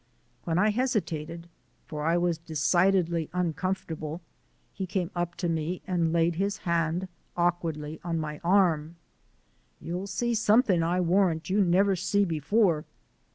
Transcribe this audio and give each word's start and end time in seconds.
When 0.45 0.57
I 0.57 0.71
hesitated, 0.71 1.47
for 1.85 2.03
I 2.03 2.17
was 2.17 2.39
decidedly 2.39 3.29
uncomfortable, 3.33 4.21
he 4.73 4.87
came 4.87 5.11
up 5.15 5.35
to 5.35 5.47
me 5.47 5.83
and 5.85 6.11
laid 6.11 6.37
his 6.37 6.57
hand 6.65 7.07
awkwardly 7.37 7.99
on 8.03 8.17
my 8.17 8.39
arm. 8.43 8.95
"You'll 9.79 10.07
see 10.07 10.33
something, 10.33 10.81
I 10.81 11.01
warrant, 11.01 11.51
you 11.51 11.63
never 11.63 11.95
see 11.95 12.25
before." 12.25 12.83